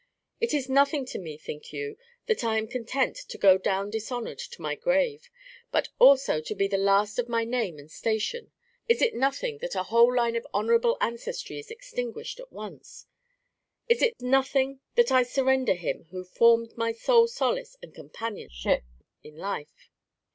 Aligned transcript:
Is 0.39 0.55
it 0.55 0.67
nothing 0.67 1.05
to 1.05 1.19
me, 1.19 1.37
think 1.37 1.71
you, 1.71 1.95
that 2.25 2.43
I 2.43 2.57
am 2.57 2.67
content 2.67 3.15
to 3.17 3.37
go 3.37 3.59
down 3.59 3.91
dishonored 3.91 4.39
to 4.39 4.59
my 4.59 4.73
grave, 4.73 5.29
but 5.71 5.89
also 5.99 6.41
to 6.41 6.55
be 6.55 6.67
the 6.67 6.79
last 6.79 7.19
of 7.19 7.29
my 7.29 7.43
name 7.43 7.77
and 7.77 7.91
station? 7.91 8.51
Is 8.89 8.99
it 8.99 9.13
nothing 9.13 9.59
that 9.59 9.75
a 9.75 9.83
whole 9.83 10.11
line 10.15 10.35
of 10.35 10.47
honorable 10.55 10.97
ancestry 11.01 11.59
is 11.59 11.69
extinguished 11.69 12.39
at 12.39 12.51
once? 12.51 13.05
Is 13.87 14.01
it 14.01 14.19
nothing 14.19 14.79
that 14.95 15.11
I 15.11 15.21
surrender 15.21 15.75
him 15.75 16.05
who 16.09 16.23
formed 16.23 16.75
my 16.75 16.93
sole 16.93 17.27
solace 17.27 17.77
and 17.83 17.93
companionship 17.93 18.81
in 19.21 19.37
life? 19.37 19.91